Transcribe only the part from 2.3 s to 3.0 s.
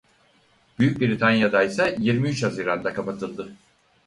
Haziran'da